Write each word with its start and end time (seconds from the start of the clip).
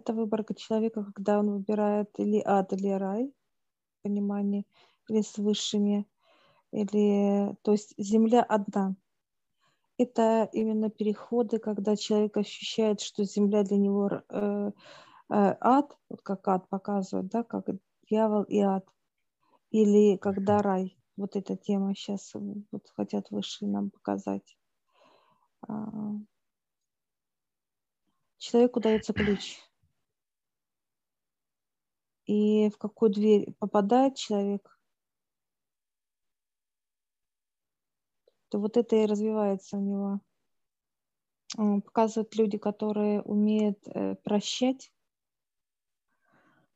Это 0.00 0.14
выборка 0.14 0.54
человека, 0.54 1.04
когда 1.04 1.38
он 1.38 1.50
выбирает 1.50 2.08
или 2.18 2.42
ад, 2.42 2.72
или 2.72 2.88
рай, 2.88 3.34
понимание, 4.02 4.64
или 5.10 5.20
с 5.20 5.36
высшими, 5.36 6.06
или, 6.72 7.54
то 7.60 7.72
есть 7.72 7.92
земля 7.98 8.42
одна. 8.42 8.96
Это 9.98 10.48
именно 10.54 10.88
переходы, 10.88 11.58
когда 11.58 11.96
человек 11.96 12.34
ощущает, 12.38 13.02
что 13.02 13.24
земля 13.24 13.62
для 13.62 13.76
него 13.76 14.08
э, 14.10 14.22
э, 14.30 14.70
ад, 15.28 15.94
вот 16.08 16.22
как 16.22 16.48
ад 16.48 16.66
показывает, 16.70 17.28
да, 17.28 17.42
как 17.42 17.66
дьявол 18.08 18.44
и 18.44 18.60
ад, 18.60 18.88
или 19.70 20.16
когда 20.16 20.62
рай. 20.62 20.96
Вот 21.18 21.36
эта 21.36 21.58
тема 21.58 21.94
сейчас 21.94 22.32
вот 22.32 22.88
хотят 22.96 23.30
высшие 23.30 23.70
нам 23.70 23.90
показать. 23.90 24.56
А, 25.68 26.14
человеку 28.38 28.80
дается 28.80 29.12
ключ. 29.12 29.58
И 32.30 32.70
в 32.70 32.78
какую 32.78 33.10
дверь 33.10 33.52
попадает 33.58 34.14
человек, 34.14 34.78
то 38.48 38.60
вот 38.60 38.76
это 38.76 38.94
и 38.94 39.06
развивается 39.06 39.78
у 39.78 39.80
него. 39.80 40.20
Показывают 41.82 42.36
люди, 42.36 42.56
которые 42.56 43.20
умеют 43.22 43.80
э, 43.88 44.14
прощать, 44.22 44.92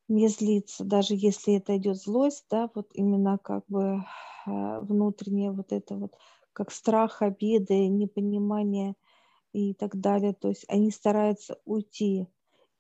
не 0.09 0.27
злиться, 0.27 0.85
даже 0.85 1.15
если 1.15 1.55
это 1.55 1.77
идет 1.77 1.99
злость, 1.99 2.47
да, 2.51 2.69
вот 2.75 2.91
именно 2.93 3.39
как 3.39 3.65
бы 3.69 4.03
э, 4.47 4.81
внутреннее 4.81 5.53
вот 5.53 5.71
это 5.71 5.95
вот, 5.95 6.19
как 6.53 6.73
страх, 6.73 7.23
обиды, 7.23 7.87
непонимание 7.87 8.97
и 9.53 9.73
так 9.73 10.01
далее. 10.01 10.33
То 10.35 10.49
есть 10.49 10.65
они 10.67 10.91
стараются 10.91 11.61
уйти 11.65 12.27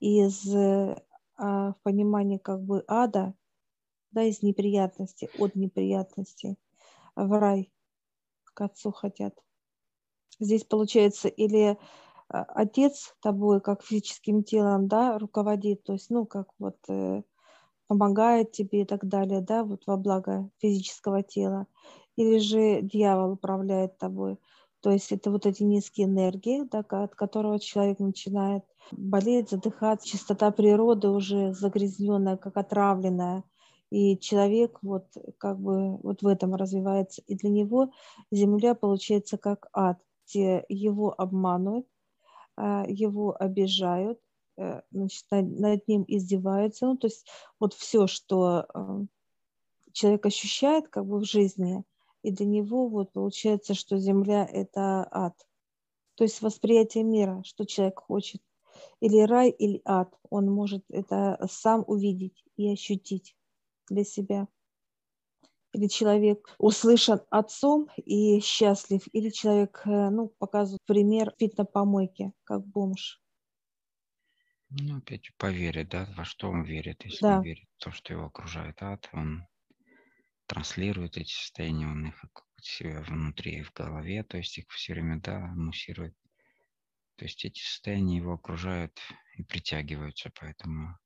из 0.00 0.44
а, 1.36 1.74
понимания 1.82 2.38
как 2.38 2.62
бы 2.62 2.84
ада, 2.86 3.34
да, 4.12 4.22
из 4.22 4.42
неприятности, 4.42 5.30
от 5.38 5.54
неприятности 5.54 6.56
в 7.16 7.38
рай 7.38 7.72
к 8.54 8.60
отцу 8.60 8.92
хотят. 8.92 9.34
Здесь 10.40 10.64
получается 10.64 11.28
или 11.28 11.78
а, 12.28 12.42
отец 12.42 13.14
тобой 13.20 13.60
как 13.60 13.82
физическим 13.82 14.42
телом, 14.42 14.88
да, 14.88 15.18
руководит, 15.18 15.84
то 15.84 15.92
есть, 15.92 16.10
ну, 16.10 16.26
как 16.26 16.48
вот 16.58 16.76
э, 16.88 17.22
помогает 17.86 18.52
тебе 18.52 18.82
и 18.82 18.84
так 18.84 19.06
далее, 19.06 19.40
да, 19.40 19.64
вот 19.64 19.86
во 19.86 19.96
благо 19.96 20.50
физического 20.58 21.22
тела, 21.22 21.66
или 22.16 22.38
же 22.38 22.82
дьявол 22.82 23.32
управляет 23.32 23.98
тобой. 23.98 24.38
То 24.80 24.90
есть 24.90 25.12
это 25.12 25.30
вот 25.30 25.46
эти 25.46 25.62
низкие 25.62 26.06
энергии, 26.06 26.62
да, 26.70 26.80
от 26.88 27.14
которого 27.14 27.58
человек 27.58 27.98
начинает 27.98 28.64
болеть, 28.92 29.50
задыхаться, 29.50 30.08
чистота 30.08 30.50
природы 30.50 31.08
уже 31.08 31.52
загрязненная, 31.52 32.36
как 32.36 32.56
отравленная, 32.56 33.44
и 33.90 34.18
человек 34.18 34.78
вот 34.82 35.06
как 35.38 35.60
бы 35.60 35.96
вот 35.98 36.22
в 36.22 36.26
этом 36.26 36.54
развивается. 36.54 37.22
И 37.26 37.36
для 37.36 37.50
него 37.50 37.90
земля 38.30 38.74
получается 38.74 39.38
как 39.38 39.68
ад, 39.72 40.00
где 40.26 40.64
его 40.68 41.14
обманывают, 41.16 41.86
а, 42.56 42.84
его 42.88 43.36
обижают, 43.38 44.18
э, 44.56 44.82
значит, 44.90 45.24
над 45.30 45.86
ним 45.86 46.04
издеваются. 46.08 46.86
Ну, 46.86 46.96
то 46.96 47.06
есть 47.06 47.26
вот 47.60 47.74
все, 47.74 48.06
что 48.06 48.66
э, 48.74 49.00
человек 49.92 50.26
ощущает 50.26 50.88
как 50.88 51.06
бы 51.06 51.18
в 51.18 51.24
жизни, 51.24 51.84
и 52.22 52.30
для 52.30 52.46
него 52.46 52.88
вот 52.88 53.12
получается, 53.12 53.74
что 53.74 53.98
земля– 53.98 54.44
это 54.52 55.06
ад. 55.10 55.34
То 56.14 56.24
есть 56.24 56.40
восприятие 56.42 57.04
мира, 57.04 57.42
что 57.44 57.66
человек 57.66 58.00
хочет. 58.00 58.40
Или 59.00 59.20
рай, 59.20 59.50
или 59.50 59.80
ад. 59.84 60.14
Он 60.30 60.50
может 60.50 60.84
это 60.90 61.38
сам 61.50 61.84
увидеть 61.86 62.44
и 62.56 62.70
ощутить 62.72 63.36
для 63.88 64.04
себя. 64.04 64.48
Или 65.74 65.88
человек 65.88 66.48
услышан 66.58 67.20
отцом 67.30 67.88
и 67.96 68.40
счастлив, 68.40 69.02
или 69.12 69.28
человек, 69.30 69.82
э, 69.84 70.08
ну, 70.10 70.28
показывает 70.38 70.80
пример, 70.86 71.32
спит 71.34 71.58
на 71.58 71.64
помойке, 71.64 72.32
как 72.44 72.64
бомж. 72.66 73.20
Ну, 74.68 74.98
опять 74.98 75.34
поверит, 75.38 75.88
да, 75.88 76.04
во 76.16 76.24
что 76.26 76.50
он 76.50 76.64
верит. 76.64 77.04
Если 77.06 77.22
Да. 77.22 77.30
он 77.30 77.40
верит 77.40 77.66
в 77.78 77.84
то, 77.84 77.90
что 77.92 78.12
его 78.12 78.26
окружает 78.26 78.82
ад, 78.82 79.08
он 79.12 79.46
транслирует 80.46 81.16
эти 81.16 81.32
состояния, 81.32 81.86
он 81.86 82.06
их 82.06 82.24
себя 82.62 83.00
внутри 83.02 83.62
в 83.62 83.72
голове, 83.72 84.22
то 84.24 84.38
есть 84.38 84.56
их 84.58 84.66
все 84.70 84.94
время, 84.94 85.20
да, 85.20 85.38
муссирует. 85.54 86.14
То 87.16 87.24
есть 87.24 87.44
эти 87.44 87.60
состояния 87.60 88.16
его 88.16 88.34
окружают 88.34 88.98
и 89.36 89.44
притягиваются, 89.44 90.30
поэтому 90.38 90.98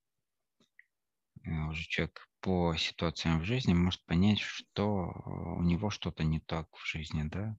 э, 1.44 1.50
уже 1.68 1.82
человек 1.86 2.28
по 2.40 2.74
ситуациям 2.76 3.40
в 3.40 3.44
жизни 3.44 3.74
может 3.74 4.04
понять, 4.04 4.40
что 4.40 5.12
у 5.26 5.62
него 5.62 5.90
что-то 5.90 6.24
не 6.24 6.40
так 6.40 6.68
в 6.74 6.86
жизни, 6.86 7.24
да, 7.24 7.58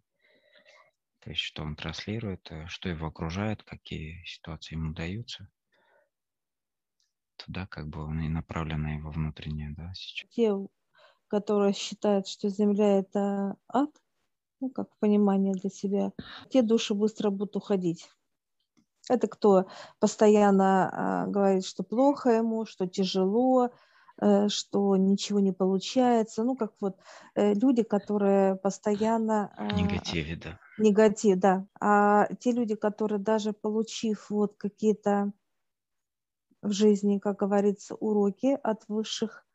то 1.20 1.32
есть 1.32 1.42
что 1.42 1.64
он 1.64 1.76
транслирует, 1.76 2.50
э, 2.52 2.68
что 2.68 2.90
его 2.90 3.08
окружает, 3.08 3.64
какие 3.64 4.24
ситуации 4.26 4.76
ему 4.76 4.94
даются. 4.94 5.50
Туда 7.36 7.68
как 7.68 7.88
бы 7.88 8.04
он 8.04 8.22
и 8.22 8.30
направлен 8.30 8.82
на 8.82 8.96
его 8.96 9.12
внутреннее, 9.12 9.72
да, 9.72 9.94
сейчас. 9.94 10.30
Те, 10.32 10.54
которые 11.28 11.74
считают, 11.74 12.28
что 12.28 12.50
Земля– 12.50 13.00
это 13.00 13.56
ад, 13.68 13.90
ну, 14.59 14.70
как 14.70 14.98
понимание 14.98 15.54
для 15.54 15.70
себя, 15.70 16.12
те 16.50 16.62
души 16.62 16.94
быстро 16.94 17.30
будут 17.30 17.56
уходить. 17.56 18.09
Это 19.09 19.28
кто 19.28 19.66
постоянно 20.00 20.90
а, 20.92 21.28
говорит, 21.28 21.66
что 21.66 21.84
плохо 21.84 22.30
ему, 22.30 22.66
что 22.66 22.88
тяжело, 22.88 23.72
э, 24.22 24.47
что 24.50 24.96
ничего 24.96 25.40
не 25.40 25.52
получается. 25.52 26.44
Ну, 26.44 26.56
как 26.56 26.74
вот 26.80 26.97
э, 27.36 27.56
люди, 27.56 27.84
которые 27.84 28.56
постоянно... 28.56 29.52
В 29.58 29.74
негативе, 29.74 30.36
да. 30.36 30.59
Негатив, 30.78 31.40
да. 31.40 31.66
А 31.81 32.28
те 32.40 32.52
люди, 32.52 32.75
которые 32.75 33.20
даже 33.20 33.52
получив 33.52 34.30
вот 34.30 34.56
какие-то 34.58 35.34
в 36.62 36.72
жизни, 36.72 37.18
как 37.20 37.38
говорится, 37.38 37.96
уроки 37.96 38.58
от 38.62 38.84
высших, 38.88 39.46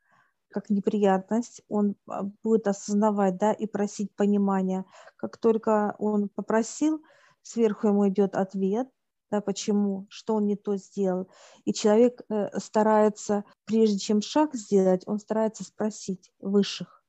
как 0.50 0.70
неприятность, 0.70 1.62
он 1.68 1.96
а, 2.06 2.22
будет 2.42 2.66
осознавать, 2.66 3.36
да, 3.36 3.52
и 3.52 3.66
просить 3.66 4.14
понимания. 4.16 4.84
Как 5.16 5.36
только 5.36 5.94
он 5.98 6.28
попросил, 6.28 7.02
сверху 7.42 7.88
ему 7.88 8.08
идет 8.08 8.34
ответ, 8.34 8.88
да, 9.34 9.40
почему, 9.40 10.06
что 10.10 10.36
он 10.36 10.46
не 10.46 10.54
то 10.54 10.76
сделал. 10.76 11.28
И 11.64 11.72
человек 11.72 12.22
э, 12.28 12.56
старается, 12.60 13.44
прежде 13.64 13.98
чем 13.98 14.22
шаг 14.22 14.54
сделать, 14.54 15.02
он 15.06 15.18
старается 15.18 15.64
спросить 15.64 16.30
высших, 16.38 17.02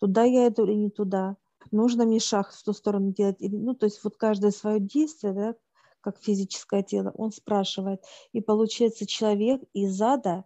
туда 0.00 0.24
я 0.24 0.48
иду 0.48 0.64
или 0.64 0.74
не 0.74 0.90
туда, 0.90 1.36
нужно 1.70 2.04
мне 2.04 2.18
шаг 2.18 2.50
в 2.50 2.62
ту 2.64 2.72
сторону 2.72 3.12
делать, 3.12 3.36
или, 3.38 3.54
ну, 3.54 3.74
то 3.74 3.86
есть 3.86 4.02
вот 4.02 4.16
каждое 4.16 4.50
свое 4.50 4.80
действие, 4.80 5.32
да, 5.32 5.54
как 6.00 6.18
физическое 6.18 6.82
тело, 6.82 7.12
он 7.14 7.30
спрашивает. 7.30 8.00
И 8.32 8.40
получается, 8.40 9.06
человек 9.06 9.62
из 9.72 10.00
ада 10.02 10.44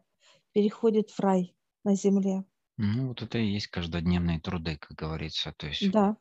переходит 0.53 1.11
в 1.11 1.21
рай 1.21 1.57
на 1.83 1.95
земле. 1.95 2.45
Ну, 2.77 3.09
вот 3.09 3.23
это 3.23 3.39
и 3.39 3.47
есть 3.47 3.69
каждодневные 3.69 4.39
труды, 4.41 4.77
как 4.77 4.97
говорится. 4.99 5.55
То 5.57 5.69
есть 5.69 5.91
Да, 5.91 6.17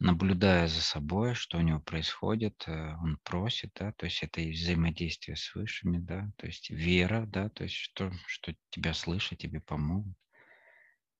наблюдая 0.00 0.66
за 0.66 0.80
собой, 0.80 1.34
что 1.34 1.58
у 1.58 1.60
него 1.60 1.78
происходит, 1.78 2.64
э, 2.66 2.94
он 2.96 3.18
просит, 3.22 3.72
да, 3.74 3.92
то 3.92 4.06
есть 4.06 4.22
это 4.22 4.40
и 4.40 4.52
взаимодействие 4.52 5.36
с 5.36 5.54
высшими, 5.54 5.98
да, 5.98 6.30
то 6.36 6.46
есть 6.46 6.70
вера, 6.70 7.26
да, 7.26 7.50
то 7.50 7.64
есть 7.64 7.76
что, 7.76 8.10
что 8.26 8.54
тебя 8.70 8.94
слышат, 8.94 9.38
тебе 9.38 9.60
помогут. 9.60 10.16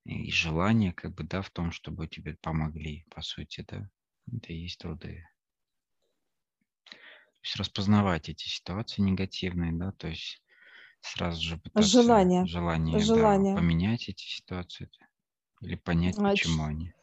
И 0.07 0.33
желание, 0.33 0.93
как 0.93 1.15
бы, 1.15 1.25
да, 1.25 1.43
в 1.43 1.51
том, 1.51 1.73
чтобы 1.73 2.09
тебе 2.09 2.37
помогли, 2.41 3.05
по 3.11 3.21
сути, 3.21 3.65
да. 3.69 3.89
Это 4.33 4.53
и 4.53 4.57
есть 4.57 4.79
труды. 4.79 5.27
То 6.89 7.45
есть 7.45 7.57
распознавать 7.57 8.29
эти 8.29 8.49
ситуации 8.49 9.03
негативные, 9.03 9.73
да, 9.73 9.93
то 9.93 10.09
есть 10.09 10.43
сразу 11.01 11.43
же 11.43 11.59
пытаться 11.59 11.89
Желание. 12.03 12.47
желание, 12.47 12.99
да, 12.99 13.05
Желание. 13.05 13.55
поменять 13.57 14.09
эти 14.09 14.25
ситуации 14.25 14.91
или 15.61 15.75
понять, 15.75 16.17
А, 16.19 16.31
почему 16.31 16.65
они. 16.65 16.95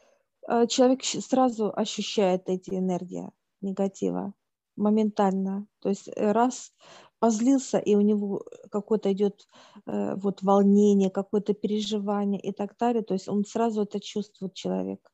А, 0.47 0.65
человек 0.65 1.03
сразу 1.03 1.71
ощущает 1.75 2.49
эти 2.49 2.71
энергии 2.71 3.29
негатива 3.61 4.33
моментально. 4.77 5.67
То 5.79 5.89
есть 5.89 6.07
э, 6.07 6.31
раз 6.31 6.71
позлился, 7.19 7.79
и 7.79 7.95
у 7.95 8.01
него 8.01 8.45
какое-то 8.71 9.11
идет 9.11 9.47
э, 9.85 10.15
вот 10.15 10.41
волнение, 10.43 11.09
какое-то 11.09 11.53
переживание 11.53 12.39
и 12.39 12.53
так 12.53 12.77
далее. 12.77 13.03
То 13.03 13.13
есть 13.13 13.27
он 13.27 13.43
сразу 13.43 13.83
это 13.83 13.99
чувствует 13.99 14.53
человек. 14.53 15.11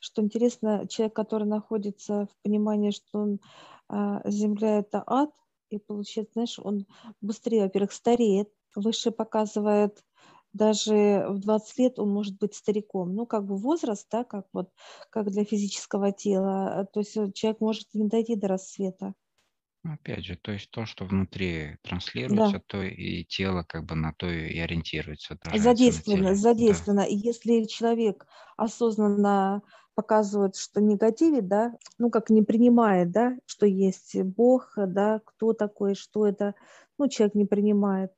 Что 0.00 0.22
интересно, 0.22 0.86
человек, 0.88 1.16
который 1.16 1.46
находится 1.48 2.26
в 2.26 2.42
понимании, 2.42 2.90
что 2.90 3.18
он, 3.18 3.40
а, 3.88 4.20
земля 4.28 4.78
это 4.78 5.02
ад, 5.06 5.30
и 5.70 5.78
получается, 5.78 6.32
знаешь, 6.34 6.58
он 6.58 6.86
быстрее, 7.20 7.64
во-первых, 7.64 7.92
стареет, 7.92 8.50
выше 8.74 9.10
показывает 9.10 10.04
даже 10.52 11.26
в 11.28 11.38
20 11.38 11.78
лет 11.78 11.98
он 11.98 12.10
может 12.10 12.38
быть 12.38 12.54
стариком. 12.54 13.14
Ну, 13.14 13.26
как 13.26 13.44
бы 13.46 13.56
возраст, 13.56 14.06
да, 14.10 14.24
как 14.24 14.46
вот, 14.52 14.70
как 15.10 15.30
для 15.30 15.44
физического 15.44 16.12
тела. 16.12 16.86
То 16.92 17.00
есть 17.00 17.16
э, 17.16 17.30
человек 17.32 17.60
может 17.60 17.88
не 17.94 18.08
дойти 18.08 18.36
до 18.36 18.48
рассвета. 18.48 19.14
Опять 19.84 20.24
же, 20.24 20.36
то 20.36 20.52
есть 20.52 20.70
то, 20.70 20.86
что 20.86 21.04
внутри 21.04 21.76
транслируется, 21.82 22.58
Да, 22.58 22.62
то 22.68 22.82
и 22.82 23.24
тело 23.24 23.64
как 23.64 23.84
бы 23.84 23.96
на 23.96 24.12
то 24.12 24.30
и 24.30 24.56
ориентируется, 24.58 25.36
задействовано, 25.54 26.22
теле. 26.22 26.34
Да. 26.34 26.40
задействовано. 26.40 27.00
И 27.00 27.16
если 27.16 27.64
человек 27.64 28.26
осознанно 28.56 29.62
показывает, 29.94 30.54
что 30.56 30.80
негативит, 30.80 31.48
да, 31.48 31.72
ну, 31.98 32.10
как 32.10 32.30
не 32.30 32.42
принимает, 32.42 33.10
да, 33.10 33.36
что 33.46 33.66
есть 33.66 34.14
Бог, 34.22 34.72
да, 34.76 35.20
кто 35.24 35.52
такой, 35.52 35.96
что 35.96 36.28
это, 36.28 36.54
ну, 36.96 37.08
человек 37.08 37.34
не 37.34 37.44
принимает, 37.44 38.12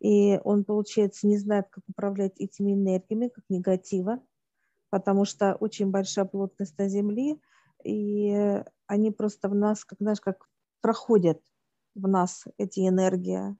и 0.00 0.38
он, 0.44 0.64
получается, 0.64 1.26
не 1.26 1.38
знает, 1.38 1.68
как 1.70 1.84
управлять 1.88 2.38
этими 2.38 2.72
энергиями, 2.72 3.28
как 3.28 3.44
негатива, 3.48 4.20
потому 4.90 5.24
что 5.24 5.54
очень 5.54 5.90
большая 5.90 6.24
плотность 6.24 6.78
на 6.78 6.88
Земли, 6.88 7.40
и 7.84 8.62
они 8.86 9.10
просто 9.10 9.48
в 9.48 9.54
нас, 9.54 9.84
как, 9.84 9.98
знаешь, 10.00 10.20
как 10.20 10.48
проходят 10.80 11.40
в 11.94 12.08
нас 12.08 12.44
эти 12.58 12.86
энергии. 12.88 13.56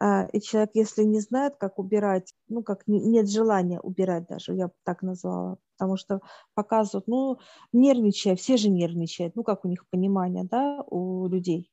А, 0.00 0.26
и 0.32 0.40
человек, 0.40 0.70
если 0.74 1.02
не 1.02 1.20
знает, 1.20 1.56
как 1.56 1.78
убирать, 1.78 2.34
ну, 2.48 2.62
как 2.62 2.84
нет 2.86 3.28
желания 3.28 3.80
убирать 3.80 4.26
даже, 4.28 4.54
я 4.54 4.68
бы 4.68 4.74
так 4.84 5.02
назвала, 5.02 5.58
потому 5.76 5.96
что 5.96 6.20
показывают, 6.54 7.08
ну, 7.08 7.38
нервничая, 7.72 8.36
все 8.36 8.56
же 8.56 8.70
нервничают, 8.70 9.34
ну, 9.34 9.42
как 9.42 9.64
у 9.64 9.68
них 9.68 9.88
понимание, 9.90 10.44
да, 10.44 10.84
у 10.88 11.26
людей. 11.26 11.70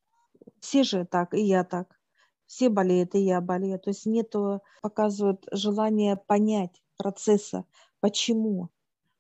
Все 0.60 0.84
же 0.84 1.06
так, 1.06 1.34
и 1.36 1.42
я 1.42 1.64
так. 1.64 2.00
Все 2.48 2.70
болеют, 2.70 3.16
и 3.16 3.20
я 3.20 3.42
болею. 3.42 3.80
То 3.80 3.90
есть 3.90 4.06
нету, 4.06 4.62
показывают 4.82 5.46
желание 5.52 6.16
понять 6.16 6.82
процесса, 6.98 7.66
почему. 8.00 8.70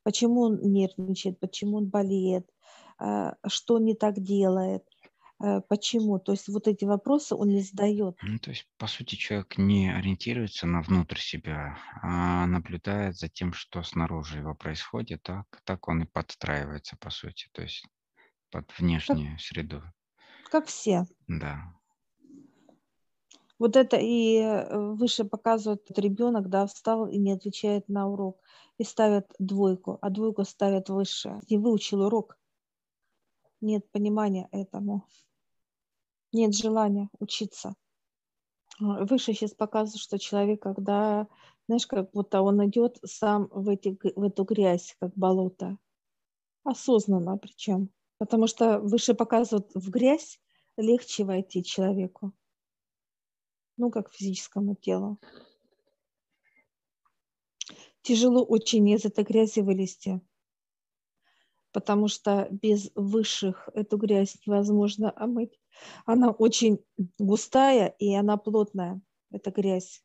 Почему 0.03 0.41
он 0.41 0.59
нервничает, 0.61 1.39
почему 1.39 1.77
он 1.77 1.89
болеет, 1.89 2.47
а, 2.99 3.35
что 3.47 3.79
не 3.79 3.95
так 3.95 4.19
делает. 4.21 4.83
Э, 5.43 5.61
почему? 5.67 6.19
То 6.19 6.31
есть 6.31 6.47
вот 6.47 6.67
эти 6.67 6.85
вопросы 6.85 7.35
он 7.35 7.49
не 7.49 7.61
задает. 7.61 8.17
Ну, 8.21 8.39
то 8.39 8.51
есть, 8.51 8.67
по 8.77 8.87
сути, 8.87 9.15
человек 9.15 9.57
не 9.57 9.89
ориентируется 9.93 10.65
на 10.67 10.81
внутрь 10.81 11.17
себя, 11.19 11.77
а 12.01 12.45
наблюдает 12.47 13.17
за 13.17 13.27
тем, 13.27 13.53
что 13.53 13.83
снаружи 13.83 14.39
его 14.39 14.55
происходит, 14.55 15.23
так, 15.23 15.45
так 15.65 15.87
он 15.87 16.03
и 16.03 16.05
подстраивается, 16.05 16.95
по 16.97 17.09
сути, 17.09 17.49
то 17.51 17.61
есть 17.63 17.85
под 18.51 18.71
Как, 19.07 19.19
внешнюю 19.19 19.37
среду. 19.39 19.83
как 20.49 20.67
все. 20.67 21.05
Да. 21.27 21.75
Вот 23.57 23.77
это 23.77 23.97
и 23.97 24.37
э, 24.39 24.93
выше 24.95 25.23
показывает 25.23 25.97
ребенок, 25.97 26.49
да, 26.49 26.67
встал 26.67 27.07
и 27.07 27.17
не 27.17 27.31
отвечает 27.31 27.87
на 27.87 28.09
урок. 28.09 28.39
И 28.77 28.83
ставят 28.83 29.33
двойку, 29.39 29.97
а 30.01 30.09
двойку 30.09 30.43
ставят 30.43 30.89
выше. 30.89 31.39
Не 31.49 31.57
выучил 31.57 32.01
урок. 32.01 32.37
Нет 33.61 33.89
понимания 33.91 34.49
этому. 34.51 35.07
Нет 36.33 36.53
желания 36.53 37.09
учиться. 37.19 37.75
А, 38.79 39.05
Выше 39.05 39.33
сейчас 39.33 39.53
показывает, 39.53 40.01
что 40.01 40.19
человек, 40.19 40.61
когда, 40.61 41.27
знаешь, 41.67 41.87
как 41.87 42.11
будто 42.11 42.41
он 42.41 42.65
идет 42.67 42.99
сам 43.05 43.47
в, 43.51 43.69
эти, 43.69 43.97
в 44.15 44.23
эту 44.23 44.43
грязь, 44.43 44.95
как 44.99 45.13
болото, 45.15 45.77
осознанно 46.63 47.37
причем. 47.37 47.89
Потому 48.17 48.47
что 48.47 48.79
выше 48.79 49.13
показывают 49.13 49.71
в 49.73 49.89
грязь 49.89 50.39
легче 50.77 51.23
войти 51.23 51.63
человеку, 51.63 52.33
ну, 53.77 53.91
как 53.91 54.11
физическому 54.11 54.75
телу. 54.75 55.19
Тяжело 58.01 58.43
очень 58.43 58.87
из 58.89 59.05
этой 59.05 59.23
грязи 59.23 59.61
вылезти, 59.61 60.21
потому 61.71 62.07
что 62.07 62.47
без 62.51 62.91
высших 62.95 63.67
эту 63.73 63.97
грязь 63.97 64.37
невозможно 64.45 65.11
омыть. 65.15 65.59
Она 66.05 66.31
очень 66.31 66.79
густая 67.17 67.87
и 67.99 68.13
она 68.13 68.37
плотная, 68.37 69.01
эта 69.31 69.51
грязь. 69.51 70.03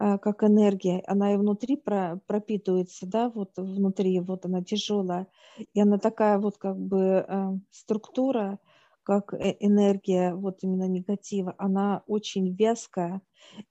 А, 0.00 0.16
как 0.18 0.44
энергия, 0.44 1.02
она 1.06 1.34
и 1.34 1.36
внутри 1.36 1.76
про- 1.76 2.20
пропитывается, 2.26 3.06
да, 3.06 3.30
вот 3.30 3.50
внутри, 3.56 4.20
вот 4.20 4.44
она 4.46 4.62
тяжелая, 4.62 5.26
и 5.74 5.80
она 5.80 5.98
такая 5.98 6.38
вот 6.38 6.56
как 6.56 6.78
бы 6.78 7.24
э, 7.28 7.48
структура, 7.70 8.60
как 9.08 9.32
э- 9.34 9.56
энергия 9.60 10.34
вот 10.34 10.62
именно 10.62 10.86
негатива, 10.88 11.54
она 11.58 12.04
очень 12.06 12.54
вязкая, 12.54 13.22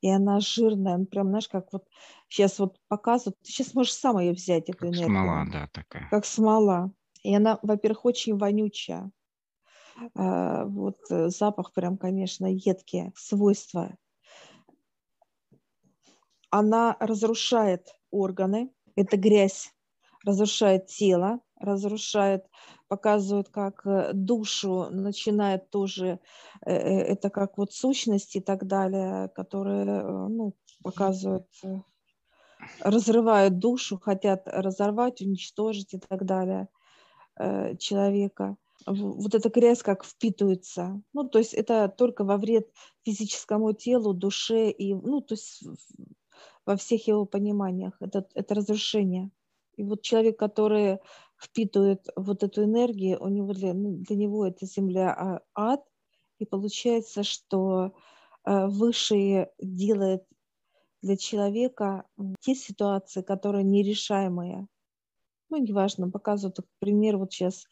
и 0.01 0.09
она 0.09 0.39
жирная, 0.39 0.97
ну, 0.97 1.05
прям, 1.05 1.27
знаешь, 1.29 1.47
как 1.47 1.71
вот 1.73 1.87
сейчас 2.27 2.59
вот 2.59 2.79
показывают, 2.87 3.37
ты 3.43 3.51
сейчас 3.51 3.75
можешь 3.75 3.93
сам 3.93 4.19
ее 4.19 4.33
взять, 4.33 4.69
эту 4.69 4.87
Как 4.87 4.95
смола, 4.95 5.43
энергию, 5.43 5.51
да, 5.51 5.67
такая. 5.67 6.09
как 6.11 6.25
смола, 6.25 6.91
и 7.23 7.35
она, 7.35 7.59
во-первых, 7.63 8.05
очень 8.05 8.37
вонючая, 8.37 9.11
А, 10.15 10.65
вот 10.65 10.97
э, 11.09 11.29
запах 11.29 11.73
прям, 11.73 11.97
конечно, 11.97 12.45
едкий, 12.47 13.11
свойства. 13.15 13.97
Она 16.49 16.97
разрушает 16.99 17.87
органы, 18.11 18.71
это 18.97 19.15
грязь, 19.17 19.73
разрушает 20.27 20.87
тело, 20.87 21.39
разрушает, 21.59 22.45
показывает, 22.87 23.49
как 23.49 23.85
э, 23.85 24.11
душу 24.13 24.87
начинает 24.91 25.69
тоже, 25.69 26.19
э, 26.65 26.71
э, 26.71 27.01
это 27.13 27.29
как 27.29 27.57
вот 27.57 27.73
сущности 27.73 28.37
и 28.37 28.41
так 28.41 28.67
далее, 28.67 29.29
которые, 29.29 29.85
ну, 30.29 30.53
показывают, 30.83 31.47
разрывают 32.81 33.59
душу, 33.59 33.99
хотят 33.99 34.43
разорвать, 34.45 35.21
уничтожить 35.21 35.93
и 35.93 35.99
так 35.99 36.25
далее 36.25 36.67
человека. 37.77 38.57
Вот 38.87 39.35
эта 39.35 39.49
грязь 39.49 39.83
как 39.83 40.03
впитывается. 40.03 40.99
Ну, 41.13 41.29
то 41.29 41.37
есть 41.37 41.53
это 41.53 41.87
только 41.87 42.23
во 42.23 42.37
вред 42.37 42.67
физическому 43.05 43.73
телу, 43.73 44.13
душе 44.13 44.71
и, 44.71 44.95
ну, 44.95 45.21
то 45.21 45.35
есть 45.35 45.63
во 46.65 46.75
всех 46.77 47.07
его 47.07 47.25
пониманиях. 47.25 47.93
Это, 47.99 48.27
это 48.33 48.55
разрушение. 48.55 49.29
И 49.77 49.83
вот 49.83 50.01
человек, 50.01 50.37
который 50.37 50.99
впитывает 51.37 52.07
вот 52.15 52.43
эту 52.43 52.63
энергию, 52.63 53.23
у 53.23 53.29
него 53.29 53.53
для, 53.53 53.73
ну, 53.73 53.91
для 53.97 54.15
него 54.15 54.45
это 54.45 54.65
земля 54.65 55.13
а, 55.13 55.41
ад, 55.53 55.83
и 56.39 56.45
получается, 56.45 57.23
что 57.23 57.93
э, 58.45 58.67
высшее 58.67 59.51
делает 59.59 60.23
для 61.01 61.15
человека 61.15 62.05
те 62.39 62.55
ситуации, 62.55 63.21
которые 63.21 63.63
нерешаемые. 63.63 64.67
Ну, 65.49 65.57
неважно, 65.57 66.09
показывают, 66.09 66.57
к 66.57 66.79
примеру, 66.79 67.19
вот 67.19 67.33
сейчас 67.33 67.65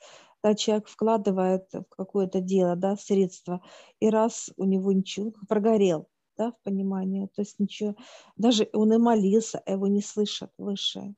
да, 0.44 0.54
человек 0.54 0.88
вкладывает 0.88 1.68
в 1.74 1.86
какое-то 1.90 2.40
дело, 2.40 2.76
да, 2.76 2.96
средства, 2.96 3.62
и 4.00 4.10
раз 4.10 4.52
у 4.58 4.66
него 4.66 4.92
ничего, 4.92 5.34
прогорел, 5.50 6.08
да, 6.38 6.52
в 6.52 6.62
понимании, 6.62 7.28
то 7.36 7.42
есть 7.42 7.60
ничего, 7.60 7.96
даже 8.38 8.70
он 8.74 8.94
и 8.94 8.98
молился, 8.98 9.60
а 9.66 9.72
его 9.72 9.88
не 9.88 10.02
слышат 10.02 10.52
высшие. 10.58 11.16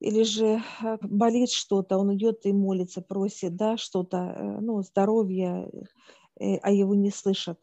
Или 0.00 0.24
же 0.24 0.62
э, 0.82 0.98
болит 1.00 1.50
что-то, 1.50 1.96
он 1.96 2.14
идет 2.14 2.44
и 2.44 2.52
молится, 2.52 3.00
просит, 3.00 3.56
да, 3.56 3.76
что-то, 3.76 4.16
э, 4.18 4.60
ну, 4.60 4.82
здоровье, 4.82 5.70
э, 6.38 6.56
а 6.58 6.70
его 6.70 6.94
не 6.94 7.10
слышат. 7.10 7.58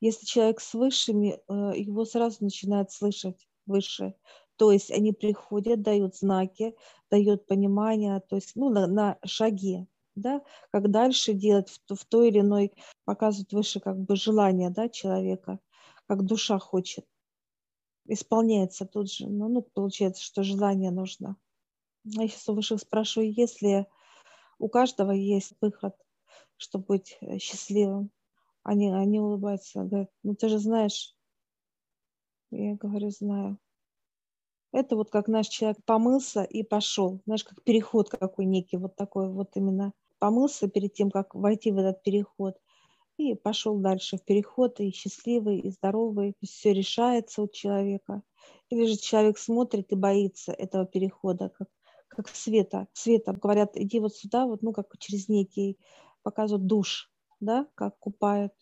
Если 0.00 0.26
человек 0.26 0.60
с 0.60 0.74
высшими, 0.74 1.40
его 1.78 2.04
сразу 2.04 2.38
начинают 2.40 2.90
слышать 2.90 3.46
выше. 3.66 4.14
То 4.56 4.70
есть 4.70 4.90
они 4.90 5.12
приходят, 5.12 5.82
дают 5.82 6.16
знаки, 6.16 6.74
дают 7.10 7.46
понимание, 7.46 8.20
то 8.20 8.36
есть 8.36 8.52
ну, 8.54 8.70
на, 8.70 8.86
на 8.86 9.18
шаги, 9.24 9.86
да, 10.14 10.42
как 10.70 10.90
дальше 10.90 11.32
делать 11.32 11.68
в, 11.70 11.94
в 11.94 12.04
той 12.04 12.28
или 12.28 12.40
иной, 12.40 12.72
показывают 13.04 13.52
выше 13.52 13.80
как 13.80 13.98
бы 13.98 14.16
желание 14.16 14.70
да, 14.70 14.88
человека, 14.88 15.58
как 16.06 16.24
душа 16.24 16.58
хочет. 16.58 17.06
Исполняется 18.06 18.84
тут 18.86 19.10
же, 19.10 19.26
ну, 19.28 19.48
ну, 19.48 19.62
получается, 19.62 20.22
что 20.22 20.42
желание 20.42 20.90
нужно. 20.90 21.36
Я 22.04 22.28
сейчас 22.28 22.48
у 22.48 22.54
высших 22.54 22.80
спрашиваю, 22.80 23.32
если 23.32 23.86
у 24.58 24.68
каждого 24.68 25.10
есть 25.10 25.54
выход, 25.60 25.94
чтобы 26.58 26.84
быть 26.84 27.16
э, 27.20 27.38
счастливым. 27.38 28.10
Они, 28.62 28.92
они 28.92 29.20
улыбаются, 29.20 29.84
говорят, 29.84 30.10
ну 30.22 30.34
ты 30.34 30.48
же 30.48 30.58
знаешь. 30.58 31.14
Я 32.50 32.74
говорю, 32.76 33.10
знаю. 33.10 33.58
Это 34.72 34.96
вот 34.96 35.10
как 35.10 35.28
наш 35.28 35.48
человек 35.48 35.78
помылся 35.84 36.42
и 36.42 36.62
пошел. 36.62 37.20
Знаешь, 37.24 37.44
как 37.44 37.62
переход 37.62 38.10
какой 38.10 38.44
некий, 38.44 38.76
вот 38.76 38.96
такой 38.96 39.30
вот 39.30 39.56
именно. 39.56 39.92
Помылся 40.18 40.68
перед 40.68 40.92
тем, 40.92 41.10
как 41.10 41.34
войти 41.34 41.72
в 41.72 41.78
этот 41.78 42.02
переход. 42.02 42.56
И 43.16 43.34
пошел 43.34 43.78
дальше 43.78 44.16
в 44.18 44.24
переход, 44.24 44.80
и 44.80 44.90
счастливый, 44.90 45.60
и 45.60 45.70
здоровый. 45.70 46.34
Все 46.42 46.72
решается 46.72 47.42
у 47.42 47.48
человека. 47.48 48.22
Или 48.68 48.86
же 48.86 48.96
человек 48.96 49.38
смотрит 49.38 49.92
и 49.92 49.96
боится 49.96 50.52
этого 50.52 50.86
перехода, 50.86 51.50
как, 51.50 51.68
как 52.14 52.28
света. 52.28 52.88
Света, 52.92 53.32
говорят, 53.32 53.76
иди 53.76 54.00
вот 54.00 54.14
сюда, 54.14 54.46
вот, 54.46 54.62
ну, 54.62 54.72
как 54.72 54.96
через 54.98 55.28
некий, 55.28 55.78
показывают 56.22 56.66
душ, 56.66 57.10
да, 57.40 57.66
как 57.74 57.98
купают 57.98 58.52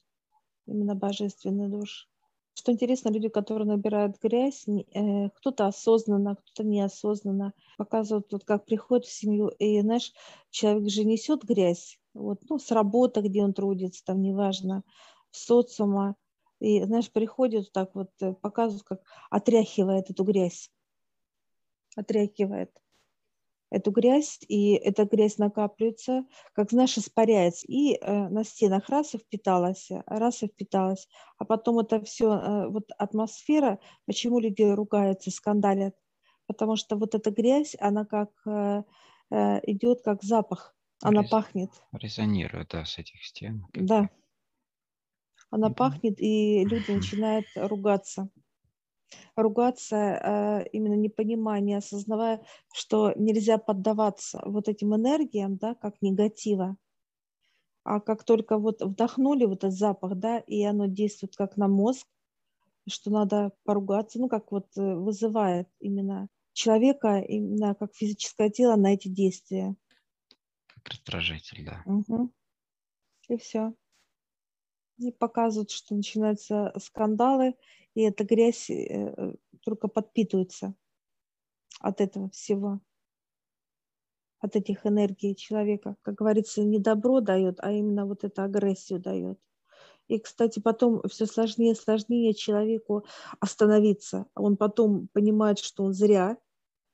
именно 0.67 0.95
божественный 0.95 1.69
душ. 1.69 2.09
Что 2.55 2.71
интересно, 2.71 3.09
люди, 3.09 3.29
которые 3.29 3.67
набирают 3.67 4.21
грязь, 4.21 4.67
э, 4.69 5.31
кто-то 5.31 5.67
осознанно, 5.67 6.37
кто-то 6.37 6.65
неосознанно, 6.65 7.55
показывают, 7.79 8.31
вот 8.31 8.45
как 8.45 8.67
приходит 8.67 9.07
в 9.07 9.13
семью, 9.13 9.49
и, 9.49 9.81
знаешь, 9.81 10.13
человек 10.51 10.91
же 10.91 11.05
несет 11.05 11.45
грязь, 11.45 11.99
вот, 12.13 12.41
ну, 12.51 12.59
с 12.59 12.71
работы, 12.71 13.23
где 13.23 13.43
он 13.43 13.55
трудится, 13.55 14.05
там, 14.05 14.21
неважно, 14.21 14.85
в 15.31 15.39
социума, 15.39 16.17
и, 16.61 16.83
знаешь, 16.85 17.11
приходит 17.11 17.73
так 17.73 17.95
вот, 17.95 18.11
э, 18.21 18.35
показывают, 18.35 18.83
как 18.85 19.01
отряхивает 19.31 20.11
эту 20.11 20.23
грязь, 20.23 20.71
отряхивает 21.97 22.71
эту 23.73 23.91
грязь, 23.91 24.39
и 24.49 24.75
эта 24.75 25.07
грязь 25.07 25.39
накапливается, 25.39 26.27
как, 26.53 26.71
знаешь, 26.71 26.99
испаряется, 26.99 27.67
и 27.67 27.95
э, 27.95 28.29
на 28.29 28.45
стенах 28.45 28.89
раз 28.91 29.15
и 29.15 29.19
впиталась, 29.19 29.89
раз 30.07 30.43
и 30.43 30.47
впиталась, 30.47 31.09
а 31.39 31.47
потом 31.47 31.79
это 31.79 32.01
все, 32.03 32.35
э, 32.35 32.69
вот 32.69 32.91
атмосфера, 32.99 33.79
почему 34.05 34.41
люди 34.41 34.63
ругаются, 34.63 35.31
скандалят, 35.31 35.95
потому 36.47 36.77
что 36.77 36.97
вот 36.97 37.15
эта 37.15 37.31
грязь, 37.31 37.75
она 37.81 38.05
как 38.05 38.31
э, 38.47 38.83
э, 39.31 39.61
идет 39.71 40.03
как 40.03 40.23
запах, 40.23 40.77
она 41.01 41.23
Рез... 41.23 41.31
пахнет. 41.31 41.71
Резонирует, 41.93 42.69
да, 42.73 42.85
с 42.85 42.99
этих 42.99 43.25
стен. 43.25 43.67
Да. 43.73 44.11
Она 45.51 45.69
mm 45.69 45.75
пахнет, 45.75 46.21
и 46.21 46.65
люди 46.65 46.91
начинают 46.91 47.47
ругаться 47.57 48.29
ругаться 49.37 49.97
э, 49.97 50.69
именно 50.73 50.95
непонимание, 50.95 51.79
осознавая, 51.79 52.45
что 52.73 53.13
нельзя 53.17 53.59
поддаваться 53.59 54.43
вот 54.45 54.69
этим 54.69 54.95
энергиям, 54.95 55.57
да, 55.57 55.75
как 55.75 56.01
негатива. 56.03 56.77
А 57.85 58.01
как 58.01 58.25
только 58.25 58.59
вот 58.59 58.81
вдохнули 58.81 59.45
вот 59.45 59.65
этот 59.65 59.73
запах, 59.73 60.15
да, 60.17 60.39
и 60.39 60.63
оно 60.63 60.87
действует 60.87 61.37
как 61.37 61.57
на 61.57 61.69
мозг, 61.69 62.07
что 62.89 63.11
надо 63.11 63.53
поругаться, 63.65 64.19
ну, 64.19 64.29
как 64.29 64.53
вот 64.53 64.67
э, 64.77 64.95
вызывает 64.95 65.69
именно 65.81 66.29
человека, 66.53 67.19
именно 67.19 67.75
как 67.75 67.95
физическое 67.95 68.51
тело 68.51 68.77
на 68.77 68.95
эти 68.95 69.09
действия. 69.09 69.75
Как 70.67 70.89
раздражитель, 70.89 71.65
да. 71.65 71.83
Угу. 71.87 72.33
И 73.29 73.37
все. 73.39 73.75
И 74.99 75.11
показывают, 75.11 75.71
что 75.71 75.95
начинаются 75.95 76.73
скандалы, 76.79 77.55
и 77.95 78.03
эта 78.03 78.25
грязь 78.25 78.71
э, 78.71 79.35
только 79.61 79.89
подпитывается 79.89 80.75
от 81.81 82.01
этого 82.01 82.31
всего, 82.31 82.81
от 84.41 84.57
этих 84.57 84.87
энергий 84.87 85.35
человека. 85.35 85.97
Как 86.03 86.15
говорится, 86.15 86.65
не 86.65 86.79
добро 86.79 87.21
дает, 87.21 87.59
а 87.61 87.71
именно 87.73 88.07
вот 88.07 88.25
эту 88.25 88.43
агрессию 88.43 89.01
дает. 89.01 89.39
И, 90.09 90.19
кстати, 90.19 90.59
потом 90.59 91.03
все 91.09 91.27
сложнее 91.27 91.73
и 91.73 91.77
сложнее 91.77 92.35
человеку 92.35 93.05
остановиться. 93.41 94.27
Он 94.35 94.57
потом 94.57 95.09
понимает, 95.13 95.59
что 95.59 95.85
он 95.85 95.93
зря 95.93 96.37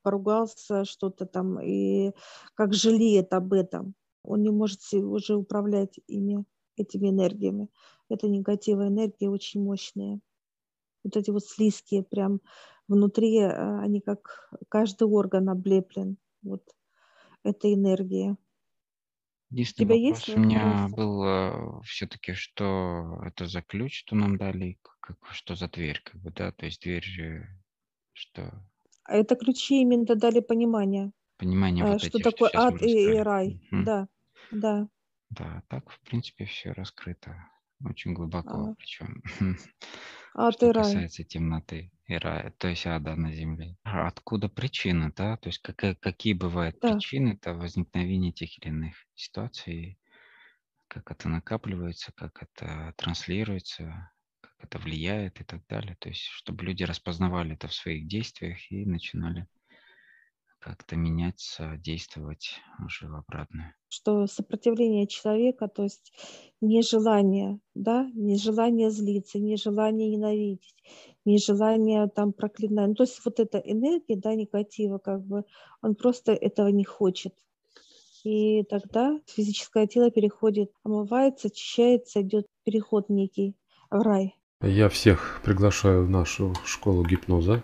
поругался 0.03 0.85
что-то 0.85 1.25
там, 1.25 1.59
и 1.59 2.13
как 2.53 2.73
жалеет 2.73 3.33
об 3.33 3.53
этом. 3.53 3.95
Он 4.23 4.41
не 4.41 4.51
может 4.51 4.81
уже 4.93 5.35
управлять 5.35 5.99
ими, 6.07 6.45
этими 6.77 7.09
энергиями. 7.09 7.69
Это 8.09 8.27
негативная 8.27 8.89
энергия 8.89 9.29
очень 9.29 9.61
мощная 9.63 10.19
вот 11.03 11.17
эти 11.17 11.29
вот 11.31 11.43
слизкие 11.45 12.03
прям 12.03 12.41
внутри, 12.87 13.39
э, 13.39 13.79
они 13.79 14.01
как 14.01 14.49
каждый 14.67 15.07
орган 15.07 15.49
облеплен 15.49 16.17
вот 16.41 16.63
этой 17.43 17.73
энергией. 17.73 18.35
Единственный 19.51 19.85
У 19.85 19.87
тебя 19.87 19.95
вопрос 19.95 20.27
есть 20.27 20.37
у 20.37 20.39
меня 20.39 20.87
вопрос? 20.87 20.91
был 20.91 21.23
э, 21.23 21.81
все-таки, 21.83 22.33
что 22.33 23.19
это 23.25 23.47
за 23.47 23.61
ключ, 23.61 23.99
что 23.99 24.15
нам 24.15 24.37
дали, 24.37 24.77
как, 24.99 25.17
что 25.31 25.55
за 25.55 25.67
дверь, 25.67 26.01
как 26.03 26.21
бы, 26.21 26.31
да, 26.31 26.51
то 26.51 26.65
есть 26.65 26.81
дверь, 26.83 27.05
что... 28.13 28.63
А 29.05 29.15
это 29.15 29.35
ключи 29.35 29.81
именно 29.81 30.15
дали 30.15 30.39
понимание. 30.39 31.11
Понимание 31.37 31.85
э, 31.85 31.93
вот 31.93 32.01
что 32.01 32.17
эти, 32.19 32.23
такое 32.23 32.49
что 32.49 32.59
ад 32.59 32.81
и, 32.81 33.15
и 33.15 33.17
рай, 33.17 33.59
угу. 33.71 33.83
да, 33.83 34.07
да. 34.51 34.87
Да, 35.29 35.63
так, 35.67 35.89
в 35.89 35.99
принципе, 36.01 36.45
все 36.45 36.71
раскрыто. 36.71 37.35
Очень 37.83 38.13
глубоко, 38.13 38.71
а. 38.71 38.75
причем. 38.75 39.23
А 40.33 40.51
что 40.51 40.71
касается 40.71 41.23
темноты 41.23 41.91
и 42.05 42.15
рая, 42.15 42.53
то 42.57 42.67
есть 42.67 42.85
ада 42.85 43.15
на 43.15 43.31
земле. 43.33 43.75
А 43.83 44.07
откуда 44.07 44.49
причина, 44.49 45.11
да? 45.15 45.37
То 45.37 45.49
есть 45.49 45.59
как, 45.59 45.99
какие 45.99 46.33
бывают 46.33 46.79
да. 46.81 46.93
причины 46.93 47.33
это 47.33 47.53
возникновения 47.53 48.31
тех 48.31 48.57
или 48.57 48.69
иных 48.69 48.95
ситуаций, 49.15 49.99
как 50.87 51.11
это 51.11 51.29
накапливается, 51.29 52.11
как 52.15 52.41
это 52.41 52.93
транслируется, 52.97 54.11
как 54.41 54.53
это 54.59 54.79
влияет 54.79 55.39
и 55.41 55.43
так 55.43 55.61
далее. 55.67 55.95
То 55.99 56.09
есть 56.09 56.23
чтобы 56.23 56.65
люди 56.65 56.83
распознавали 56.83 57.53
это 57.53 57.67
в 57.67 57.73
своих 57.73 58.07
действиях 58.07 58.71
и 58.71 58.85
начинали 58.85 59.47
как-то 60.59 60.95
меняться, 60.95 61.77
действовать 61.77 62.59
уже 62.85 63.07
в 63.07 63.15
обратную. 63.15 63.73
Что 63.87 64.27
сопротивление 64.27 65.07
человека, 65.07 65.67
то 65.67 65.83
есть 65.83 66.13
нежелание, 66.61 67.59
да, 67.73 68.09
нежелание 68.13 68.91
злиться, 68.91 69.39
нежелание 69.39 70.09
ненавидеть, 70.09 70.75
нежелание 71.25 72.07
там 72.07 72.33
проклинать. 72.33 72.89
Ну, 72.89 72.95
то 72.95 73.03
есть 73.03 73.19
вот 73.25 73.39
эта 73.39 73.57
энергия, 73.57 74.15
да, 74.15 74.35
негатива, 74.35 74.97
как 74.97 75.25
бы, 75.25 75.43
он 75.81 75.95
просто 75.95 76.33
этого 76.33 76.67
не 76.67 76.83
хочет. 76.83 77.33
И 78.23 78.63
тогда 78.63 79.19
физическое 79.27 79.87
тело 79.87 80.11
переходит, 80.11 80.71
омывается, 80.83 81.47
очищается, 81.47 82.21
идет 82.21 82.47
переход 82.65 83.09
некий 83.09 83.55
в 83.89 84.01
рай. 84.01 84.35
Я 84.61 84.89
всех 84.89 85.41
приглашаю 85.43 86.05
в 86.05 86.09
нашу 86.09 86.53
школу 86.65 87.05
гипноза. 87.05 87.63